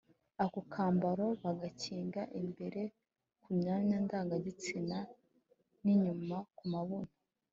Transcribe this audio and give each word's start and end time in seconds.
Ako 0.43 0.59
kambaro 0.73 1.25
bagakinga 1.43 2.21
imbere 2.39 2.81
ku 3.43 3.49
myanya 3.57 3.97
ndangagitsina 4.05 4.97
n’inyuma 5.83 6.37
ku 6.57 6.63
mabuno. 6.73 7.11